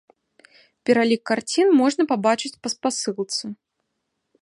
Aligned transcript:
Пералік 0.89 1.21
карцін 1.31 1.67
можна 1.81 2.03
пабачыць 2.15 2.53
па 2.65 2.75
спасылцы. 2.77 3.45